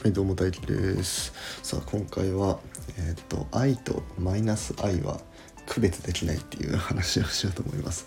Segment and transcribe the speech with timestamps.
[0.00, 1.32] はいどうも大輝です。
[1.64, 2.60] さあ今回は
[2.98, 5.20] えっ、と愛とマイナス愛は
[5.66, 8.06] 区別できないっていう話をしようと思います、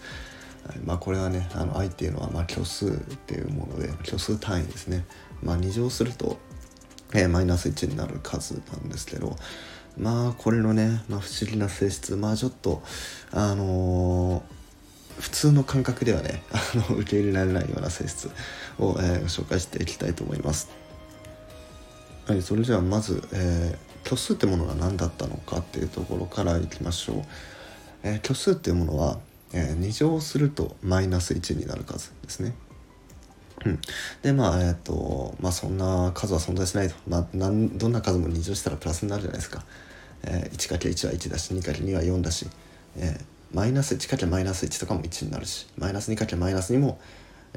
[0.66, 2.94] はい、まあこれはねあの愛っていうのはまあ虚数っ
[3.28, 5.04] ていうもので虚数単位ですね。
[5.44, 6.38] まあ2乗すると、
[7.14, 9.36] えー、マイナス1になる数なんですけど
[9.98, 12.82] まあこれのね、まあ、不思議な性質まあちょっと
[13.32, 14.62] あのー
[15.20, 18.32] 普通の感覚ではねあの受け入れられないような性質
[18.80, 20.70] を、えー、紹介していきたいと思います。
[22.32, 27.24] はい、それじゃあまず、えー、虚数ってものが何だったのかっていうところからいきましょう。
[28.04, 29.20] えー、虚数っていうものは、
[29.52, 32.54] えー、2乗するとマイナス1になる数ですね。
[33.66, 33.80] うん、
[34.22, 39.66] でまあえっ、ー、とまあそんな数は存在しないと、まあ、なんどんな数も2乗したらプラスになるじゃないですか。
[40.24, 42.48] えー、1×1 は1だし 2×2 は4だし、
[42.96, 46.98] えー、マイナス 1× マイナス1とかも1になるしマイナス 2× マイナス2も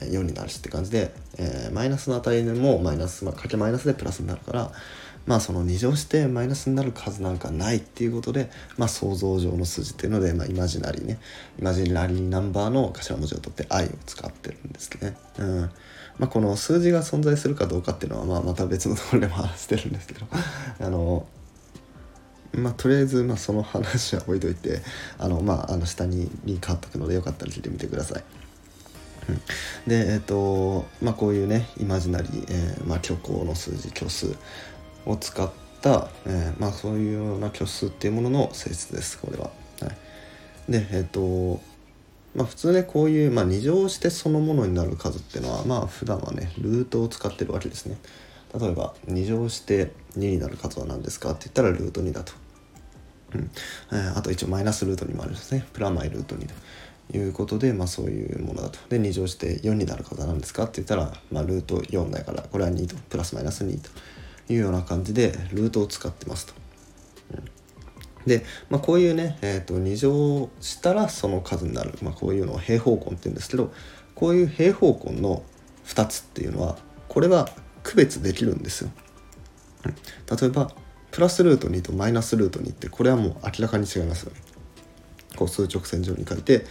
[0.01, 4.73] 4になるしって感じで、えー、マイナスの値もマイナス、まあ、かけマイナスでプラスになるから
[5.27, 11.19] まあその2乗してマイナスになる数なんかないっていうことで、まあ、想像上の数字っていうので、まあ、イマジナリーね
[11.59, 15.17] イマジナリーナンバーの頭文字を取って i を使ってるんですね。
[15.39, 15.71] うん
[16.19, 20.27] まあ、この数字が存在するかどうかっていうのは、まあ、また別のところでも話してるんですけど
[20.81, 21.27] あの
[22.53, 24.81] まあ、とりあえず、まあ、その話は置いといて
[25.19, 28.44] あの、まあ、あの下にに変わっておくのでよかったら聞いてみてください。
[29.87, 34.35] でえっ、ー、とまあこういうねイマジナリー、えーまあ、虚構の数字虚数
[35.07, 39.51] を使った、えー、まあそういうような虚数っていうものの性質ですこれは。
[39.81, 39.91] は
[40.69, 41.61] い、でえっ、ー、と
[42.35, 47.99] まあ普通ねこういう、まあ、2乗してそのものになる数っていうのはまあ普段はねルートを使ってるわけですね。
[48.59, 52.33] 例えば2乗して2になる数は何ですかって言ったらルート2だと。
[53.35, 53.51] うん
[53.93, 55.67] えー、あと一応マイナスルート2もあるんですね。
[55.73, 56.55] プラマイルート2と。
[57.13, 58.79] いうことで、まあ、そういうものだと。
[58.89, 63.91] で2乗して4になる方なんですかって言ったら、まあ、ルート4だからこれは2とプラスマイナス2と
[64.53, 66.55] いうような感じでルートを使ってますと。
[67.33, 67.45] うん、
[68.27, 73.73] で、まあ、こういうね、えーと、2乗したらその数になる、まあ、こういうのを平方根って言うんですけど
[74.15, 75.43] こういう平方根の
[75.87, 76.79] 2つっていうのは
[77.09, 77.49] これは
[77.83, 78.91] 区別できるんですよ。
[80.41, 80.73] 例えば
[81.11, 84.41] プラスルート2とマイナスルート2ってこれはもう明らかに違いますよね。
[85.37, 86.65] こう数直線上に書いて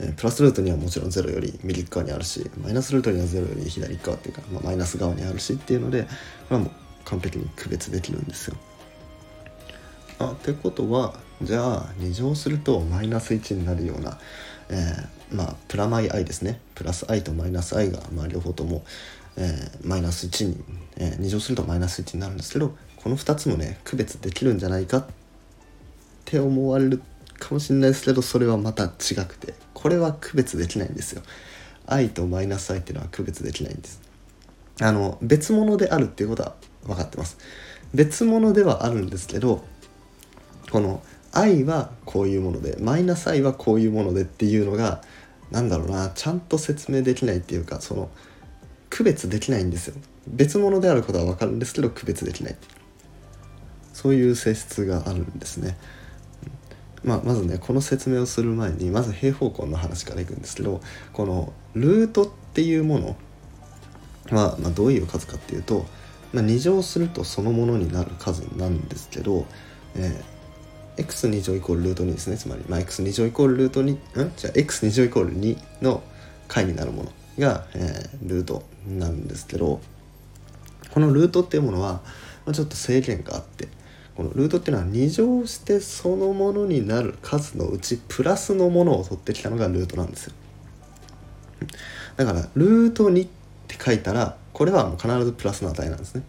[0.00, 6.08] えプラスルートにはもちろん0より右側にあるしマイナスルートには0より左側っていうか、まあ、マイナス側にあるしっていうのでこ
[6.50, 6.70] れはもう
[7.04, 8.56] 完璧に区別できるんですよ。
[10.18, 14.18] あってことはじゃあ2乗するとマイナス1になるような、
[14.68, 18.84] えー、まあプラマイ i ですねプラス i とマイナス i が、まあ、両方とも、
[19.36, 20.64] えー、マイナス1に、
[20.96, 25.06] えー、2乗するとマイナス1になるんですけどこの2つもね区別できるんじゃないかっ
[26.24, 27.00] て思われる
[27.38, 31.22] かもしれないですけどそれはまた違くてこれは区別できないんですよ。
[31.86, 34.00] 愛とマイナス愛っていうのは区別できないんです。
[34.80, 36.54] あの別物であるっていうことは
[36.84, 37.38] 分かってます。
[37.94, 39.64] 別物ではあるんですけど
[40.70, 45.02] この愛はこういうものでマイナス愛はこういうものでっていうのが
[45.50, 48.10] 何だろうなちゃんと説明できないっていうかその
[48.90, 49.94] 区別できないんですよ。
[50.26, 52.56] 別物であることは分かるんですけど区別できない。
[53.92, 55.76] そういう性質があるんですね。
[57.04, 60.80] まあ、まずねこの説明をする前にまず平方根の話からいくんですけど
[61.12, 63.16] このルートっていうもの
[64.30, 65.86] は、まあ、どういう数かっていうと、
[66.32, 69.46] まあ、2乗するとそのものになる数なんですけど、
[69.96, 72.36] えー、x2 乗イコールルート2ですね。
[72.36, 74.32] つまり、まあ、x2 乗イコールルート2ん？
[74.36, 76.02] じゃあ x2 乗イコール2の
[76.48, 79.80] 解になるものが、えー、ルートなんですけど
[80.90, 82.00] このルートっていうものは、
[82.44, 83.68] まあ、ちょっと制限があって
[84.18, 90.32] このルートっていうのは2乗してそのものになる数のうちプラスのものを取ってきたのがルートなんですよ。
[92.16, 93.28] だからルート2っ
[93.68, 96.24] て書いたらこれはもう必ずプラスの値なんですね。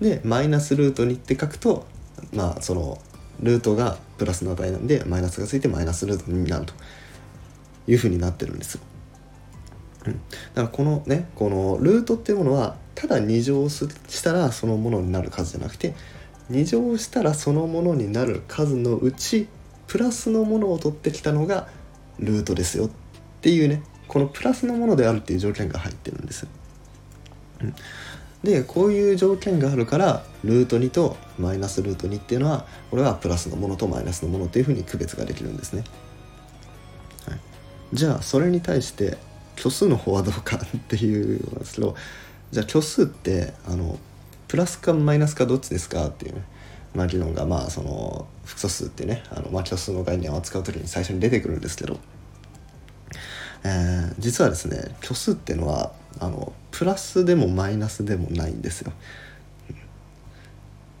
[0.00, 1.86] でマイナスルート2って書くと
[2.32, 2.98] まあその
[3.42, 6.72] ルートがプラスの値なんでマイナスがついてマイナスルート2になると。
[7.86, 8.82] いうふうになってるんですよ、
[10.04, 10.18] だか
[10.62, 15.94] らこのねこのルートっていうものはただ2乗したらそのものになる数じゃなくて
[16.50, 19.48] 2乗したらそのものになる数のうち
[19.86, 21.68] プラスのものを取ってきたのが
[22.18, 22.90] ルートですよっ
[23.40, 26.46] ていうねこのプラスのものであるっていう条件が入ってるんです。
[27.60, 27.74] うん、
[28.42, 35.84] でこういう条件があるからルート2とマイナスルート2っていうのはこれはプラスのものとマイナスのものっていうふうに区別ができるんですね。
[37.28, 37.38] はい、
[37.92, 39.18] じゃあそれに対して
[39.56, 41.96] 虚数の方はどうかっていうのなんですけど
[42.52, 43.98] じゃあ虚数ってあの
[44.48, 46.42] プラスかマイナスかどっちですかっていうね、
[46.94, 51.98] まあ、議論がまあその複素数ってねあの、まあ、虚数の概念を扱う時に最初に出てくるんですけど、
[53.64, 58.92] えー、実はですね虚数っていうのはあのプラスでもマイナスでもないんですよ。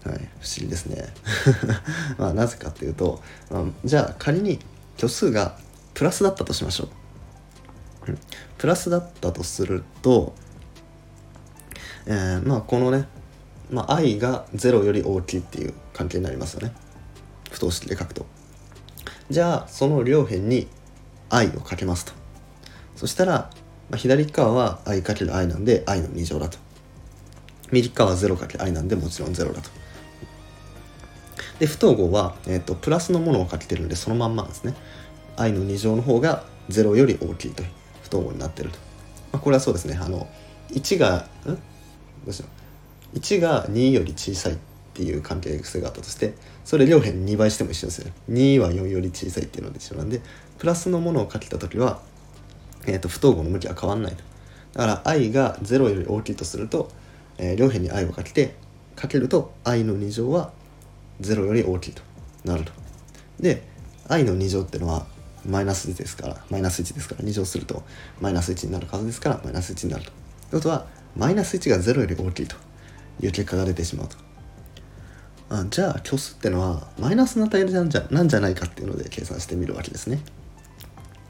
[0.04, 1.06] はい不思議ですね。
[2.18, 4.58] まあなぜかっていうと、まあ、じゃあ仮に
[4.96, 5.58] 虚数が
[5.94, 8.16] プラスだったとしましょう、
[8.56, 10.34] プラスだったとすると、
[12.06, 13.08] えー、まあこのね、
[13.70, 16.72] まあ、i が0より大きいっていう関係になりますよね。
[17.50, 18.26] 不等式で書くと。
[19.30, 20.68] じゃあその両辺に
[21.28, 22.12] i をかけますと。
[22.96, 23.50] そしたら、
[23.90, 26.58] まあ、左側は i かける i なんで i の2乗だと。
[27.70, 29.70] 右側は 0×i なんでもちろん0だと。
[31.58, 34.74] で不等号は、えーと、プラスのものをかけてるんでそのまんまですね。
[35.36, 37.68] I の2乗の方が0より大きいという
[38.02, 38.78] 不等号になってると、
[39.32, 39.98] まあ、これはそうですね。
[40.00, 40.26] あの
[40.70, 41.46] 1がん？
[41.46, 41.58] ど
[42.28, 42.67] うしよう。
[43.14, 44.56] 1が2より小さいっ
[44.94, 46.34] ていう関係性があったとして
[46.64, 48.12] それ両辺2倍しても一緒ですよね。
[48.30, 50.20] 2は4より小さいっていうので一緒なんで
[50.58, 52.00] プラスのものをかけた時は、
[52.86, 54.22] えーと、不等号の向きは変わんないと。
[54.74, 56.90] だから i が0より大きいとすると、
[57.38, 58.56] えー、両辺に i をかけて
[58.96, 60.52] かけると i の2乗は
[61.20, 62.02] 0より大きいと
[62.44, 62.72] なると。
[63.40, 63.62] で
[64.08, 65.06] i の2乗ってのは
[65.46, 67.82] マイナス1ですからマイナス1ですから2乗すると
[68.20, 70.10] マイナス1になる数ですからマイナス1になると。
[70.50, 72.56] ということはマイナス1が0より大きいと。
[73.20, 74.16] いう結果が出てしまうと。
[75.50, 80.20] あじゃあ虚数ってのはマイナスの値なんじゃなんじゃないかっていうので計算してみるわけですね。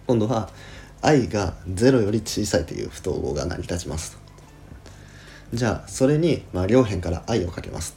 [0.07, 0.51] 今度は
[1.03, 4.19] i が0より小さいという不等号が成り立ちます
[5.53, 7.97] じゃあそれに、まあ、両辺から i をかけます。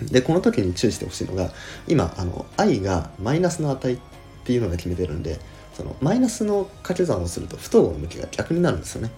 [0.00, 1.50] でこの時に注意してほしいのが
[1.86, 3.98] 今あの i がマイナスの値っ
[4.44, 5.38] ていうのが決めてるんで
[5.74, 9.10] そのマイナスの掛け算をすると不等号の向きが逆になるんですよね。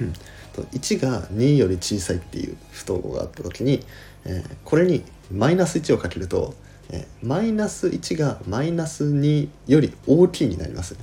[0.00, 0.12] うん、
[0.62, 3.84] 1が2より小さいっていう不等号があった時に、
[4.24, 6.54] えー、これにマイナス1をかけると、
[6.90, 10.96] えー、マイナス1がマイナス2より大きいになります、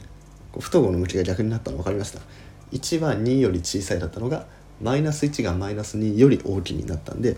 [0.59, 2.19] 不等号の向きが逆になったの分かりました
[2.71, 4.45] ？1は2より小さいだったのが
[4.81, 7.37] マイナス1がマイナス2より大きいになったんで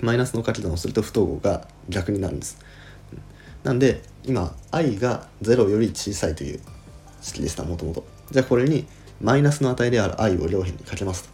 [0.00, 2.58] マイナスの掛け算をすると不等号が逆になるんです。
[3.62, 6.60] なんで今 i が0より小さいという
[7.20, 8.04] 式でしたもともと。
[8.30, 8.86] じゃあこれに
[9.20, 11.30] マイナスの値である i を両辺にかけますと。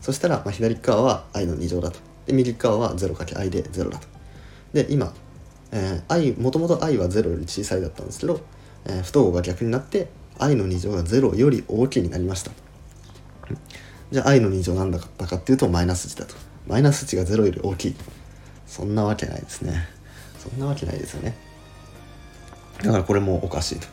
[0.00, 1.98] そしたら、まあ、左側は i の2乗だと。
[2.26, 4.06] で右側は 0×i で0だと。
[4.72, 5.12] で今、
[5.72, 8.40] えー、i もともと i は0より小さいだったんですけど、
[8.86, 12.50] えー、不等号が逆になって i の2乗が0より大きいになりました。
[14.10, 16.34] じゃあ i の2乗何だったかっていうとマイナス1だと。
[16.66, 17.96] マイナス値が0より大きい
[18.66, 19.86] そんなわけないですね
[20.38, 21.36] そんなわけないですよね
[22.82, 23.86] だからこれもおかしいと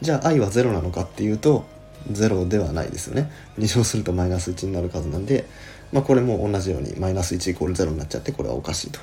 [0.00, 1.64] じゃあ i は0なのかっていうと
[2.10, 3.30] 0ではないですよね。
[3.58, 5.46] 2乗するとマイナス1になる数なんで、
[5.92, 9.00] まあ、これも同じようにマイナス1イコール0になっちゃってこれはおかしいと。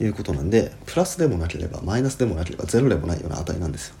[0.00, 3.94] いうことなんでプラスでもなければマイナスでもなければ0でもないような値なんですよ、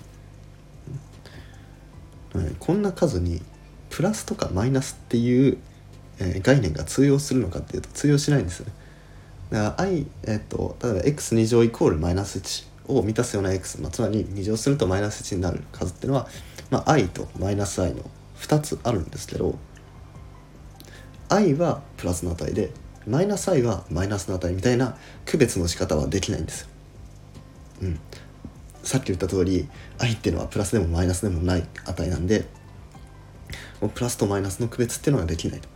[2.58, 3.40] こんな数に
[3.90, 5.58] プラスとかマイナスっていう
[6.18, 8.72] えー、概念が通用するのかっていうと通用しないんですよね。
[9.50, 12.66] だから i、えーと、例えば x2 乗イコールマイナス1
[12.98, 16.28] を満たすような x、まあ、つまり2乗するとマイナス1になる数っていうのは、
[16.70, 18.02] まあ、i とマイナス i の
[18.38, 19.56] 2つあるんですけど
[21.28, 22.70] i はプラスの値で
[23.06, 26.68] マイナス i はマイナスの値みたいな区別の仕方はできないんですよ。
[27.82, 28.00] うん、
[28.82, 29.68] さっき言った通り
[29.98, 32.44] i っていうのはプラスでもマイナスでもない値なんで
[33.94, 35.68] プラスとマイナスの区別っていうのができないと。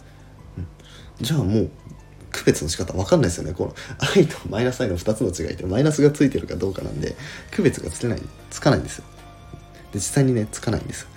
[1.20, 1.70] じゃあもう
[2.46, 3.52] 別の仕方分かんないですよね。
[3.52, 3.74] この
[4.16, 7.16] 愛とマイナス愛の2つの違いってマイナスがついてるかどうかなんで
[7.50, 9.04] 区別がつけないつかないんですよ。
[9.92, 11.08] で実際にねつかないんです。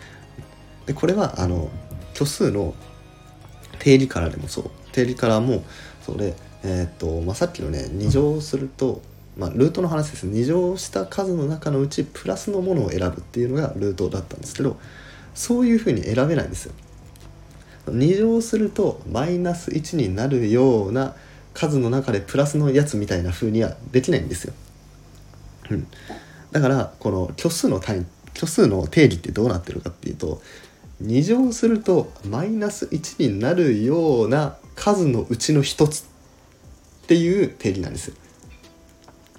[0.87, 1.69] でこれはあの
[2.13, 2.73] 虚数の
[3.77, 4.71] 定理からでもそう。
[4.91, 5.63] 定理からも
[6.03, 9.01] それえー、っと、まあ、さっきのね2乗すると、
[9.37, 10.25] まあ、ルートの話です。
[10.25, 14.79] 2乗した数の中のうちプラスのものを選ぶっていうのがルートだったんですけど
[15.35, 16.73] そういうふうに選べないんですよ。
[17.91, 21.15] 2乗するとマイナス1になるような
[21.53, 24.53] 数の中でプラスのやつみたいな風にはできないんですよ。
[25.71, 25.87] うん、
[26.51, 30.41] だからこの虚数の単位虚数の定義ってどうなってるかっていうと
[31.03, 38.15] 2乗するとマイナス1になるような数のうちの1つっていう定義なんですよ。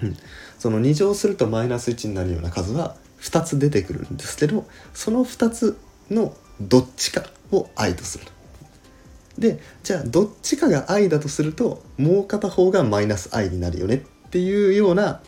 [0.02, 0.16] うん、
[0.58, 5.78] その2乗するとマイナス1になるような数は2つ出てくるんですけどその2つ
[6.10, 8.24] のどっちかを i とする
[9.40, 13.98] でじゃあどっちかが i だとするともう片方がマイナス i になるよねっ
[14.30, 15.22] ていうような、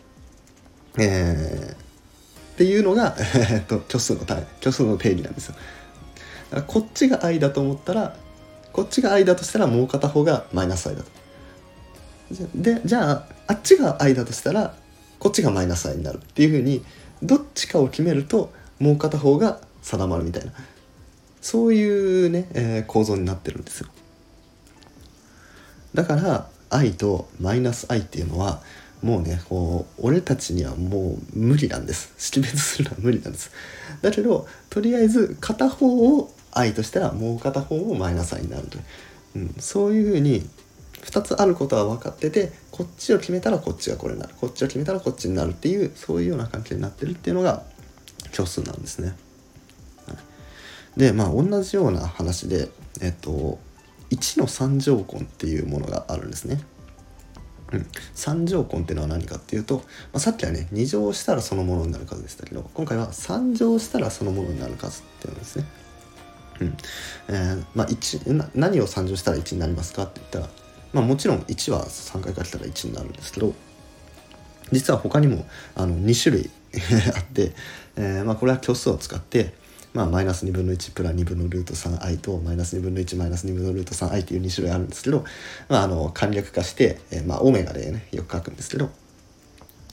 [0.98, 3.16] えー、っていうのが、
[3.50, 5.54] えっと、虚数の単位虚数の定義なんですよ。
[6.66, 8.14] こっちが i だと思ったら
[8.74, 11.08] こっちが i だとしたらもう片方がマイナス i だと。
[12.54, 14.74] でじゃああっちが i だとしたら
[15.18, 16.84] こっちがマイナス i になるっていうふうに
[17.22, 20.52] どっちかを決めるともう片方が定まるみたいな
[21.40, 23.88] そういうね、えー、構造になってるんですよ
[25.94, 28.60] だから i とマイナス i っていうのは
[29.02, 32.14] もうねこう俺たちにはもう無理なんです。
[32.18, 33.50] 識別するのは無理なんです。
[34.00, 38.84] だけどとりあえず片方を i としたらもう片方もマイナス i になるとい、う。
[39.36, 40.48] うん、そういうふうに
[41.02, 44.34] 2つあることは分かっててこっちを決めたらこっちがこれになる。
[44.40, 47.64] こっちを決めたらこっちになるっていうそういうような関係になってるっていうのが
[48.30, 49.16] 虚数なんですね。
[50.96, 52.68] でまあ同じような話で
[53.00, 53.58] えっと
[54.12, 56.60] 1の3乗根っていうものがあるんですね。
[57.72, 59.82] うん、3乗根っていうのは何かっていうと、ま
[60.14, 65.64] あ、さっきはね2乗したらそのものになる数でしたけど今回は3乗したらそのものになる数っていうんですね。
[66.60, 66.76] うん
[67.28, 70.48] えーまあ1、何を3乗したら1になりますかって言ったら、
[70.92, 73.54] まあ、もちろん1は3回かけたら1になるんですけど
[74.70, 76.50] 実は他にもあの2種類
[77.16, 77.52] あって、
[77.96, 79.54] えーまあ、これは虚数を使って
[79.94, 85.24] まあ、マイナス2分の1プラ2分のルート 3i とマイナス2分の1マイナス2分のルート 3i っていう2種類あるんですけど、
[85.68, 88.90] まあ、あの簡略化して、えー、まあ、オメガでねよく書くんですけど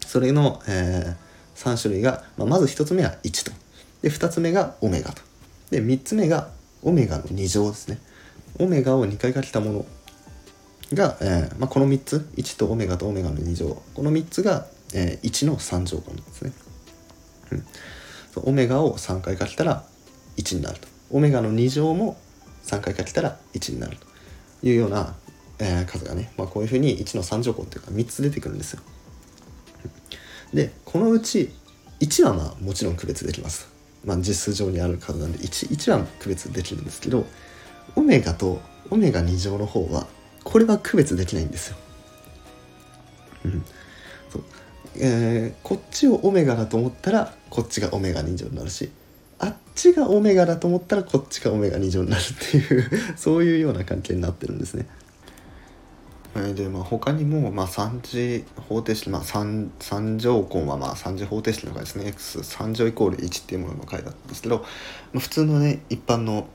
[0.05, 3.51] それの、えー、3種類が、まあ、まず1つ目は1と。
[4.01, 5.21] で2つ目がオメガと。
[5.69, 6.49] で3つ目が
[6.81, 7.99] オメガの2乗ですね。
[8.57, 9.85] オメガを2回かけたもの
[10.93, 13.83] が、えーまあ、この3つ1とオメガとオメガの2乗。
[13.93, 16.53] この3つが、えー、1の3乗根ですね、
[17.51, 17.63] うん、
[18.45, 19.83] オメガを3回かけたら
[20.39, 22.17] 1になるとオメガの2乗も
[22.63, 25.15] 3回かけたら1になるというような、
[25.59, 28.81] えー、数がね、まあ、こういうふうに1の3乗項っていうか3つ出てくるんですよ。
[30.53, 31.51] でこのうち
[31.99, 33.67] 1はまあもちろん区別できます。
[34.05, 37.25] まあ、実数上にある数なんで 1, 1は区別できるんですけど
[37.97, 40.07] オメガとオメガ2乗の方は
[40.45, 41.77] これは区別できないんですよ。
[43.45, 43.65] うん
[44.29, 44.43] そう
[44.95, 48.91] えー、こっちをオメガだと思ったらこっちがオメガ2乗になるし
[49.79, 54.85] ちがオメガだと思ったらこっちがオメガ2乗になるっていう そういうような関係になってるんですね。
[56.53, 64.59] でまあ、他にも、まあ、3次方程式、まあ3、3, 乗根はまあ3次方程式の回ですね x3 乗イコール1っていうものの回だったんですけど、
[65.11, 66.47] まあ、普通のね一般の、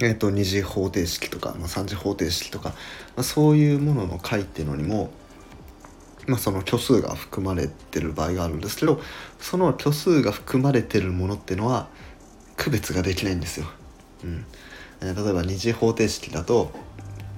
[0.00, 2.74] えー、と2次方程式とか、まあ、3次方程式とか、ま
[3.20, 5.10] あ、そういうものの回っていうのにも
[6.26, 9.00] まあ、その虚数が含まれてる場合があるんですけど
[9.40, 11.88] その虚数が含まれてるものっていうのは
[12.60, 13.66] 区別ができないんですよ。
[14.22, 14.44] うん
[15.00, 16.70] えー、例えば二次方程式だと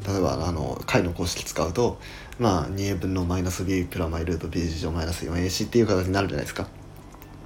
[0.04, 2.00] 例えばあの解の公式使うと
[2.40, 6.66] まあ 2a 分のマイナス b プラマイルート b 事乗マイナス 4ac っていう形になるじゃないですか。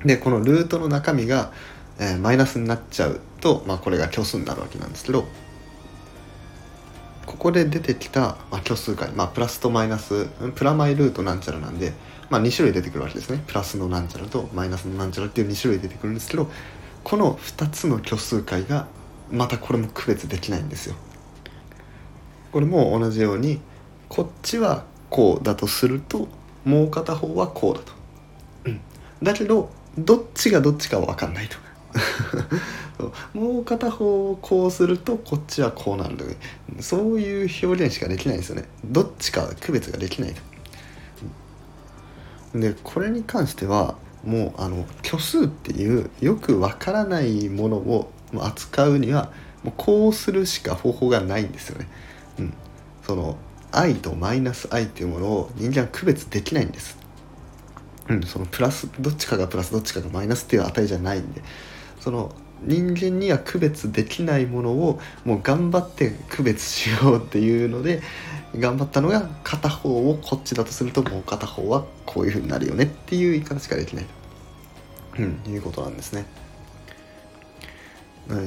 [0.06, 1.52] でこのルートの中身が、
[1.98, 5.26] えー、マイナスになっちゃうと、まあ、これが虚数になるわけなんですけど
[7.26, 11.92] ここで出てきた、まあ、虚数解、まあ、プラスとマイナスプラマイルートなんちゃらなんで、
[12.30, 16.48] まあ、2種類出てくるわけですねプラスのなんちゃらとマイナスのなんちゃらっていう2種類出てくるんですけど
[17.06, 18.88] この2つの虚数解が
[19.30, 20.96] またこれも区別できないんですよ。
[22.50, 23.60] これも同じように
[24.08, 26.26] こっちはこうだとすると
[26.64, 27.92] もう片方はこうだと、
[28.64, 28.80] うん、
[29.22, 31.56] だけどどっちがどっちかは分かんないと。
[33.38, 36.36] もう片方をこうするとこっちはこうなる
[36.80, 38.64] そういう表現しかできないですよね。
[38.84, 40.34] どっちか区別ができない
[42.52, 42.58] と。
[42.58, 43.94] でこれに関しては
[44.26, 51.88] もうあの虚数っていうよくわからないものを扱うにはもうこうするしか方法がないんですよね。
[52.40, 52.54] うん、
[53.06, 53.36] その
[53.72, 56.98] 愛とマイナス愛っていうものを人間は区別できないんです。
[58.08, 61.42] うん、そのプラスどっちかがプラスどっちかがマイナスっていう値じゃないんで
[61.98, 68.00] その人間には区別できないものをもう頑張って区別しようっていうので
[68.56, 74.06] 頑張ったのが片方をこっちだとするともう片方はこういう風になるよねっていう言い方しかできない、
[75.18, 76.24] うん、いうことなんですね。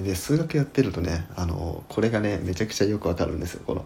[0.03, 3.61] で数学やってるとねあのこれがねめちゃくちゃよくわかるんですよ。
[3.65, 3.85] この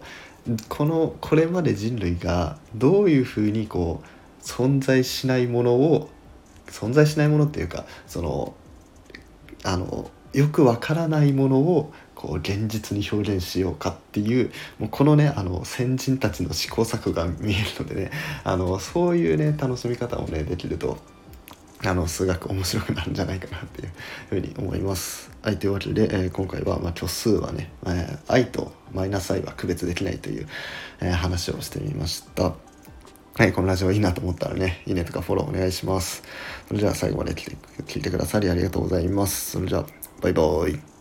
[0.68, 6.10] このこれまで人類がどういうふうにこう存在しないものを
[6.66, 8.54] 存在しないものっていうかその
[9.62, 18.10] あのよくわからないものをこう現実に表現しようかっていうもうこのねあの先人たちの試行錯誤が見えるのでね
[18.42, 20.98] あのそういうね楽しみ方をねできると
[21.86, 23.90] あの数学面白くなるんじゃないかなっていう
[24.28, 25.30] ふうに思います。
[25.42, 30.46] はい、というわけで、えー、今回は、まあ、虚数はね、えー、愛とマイナス i は区別できないという、
[31.00, 32.54] えー、話をしてみました。
[33.36, 36.22] はい、このラジオいいなと思ったらね、いいねとかフォローお願いします。
[36.68, 39.52] それでは最後まで聞いてくださりありがとうございます。
[39.52, 39.86] それじゃあ、
[40.22, 40.93] バイバーイ。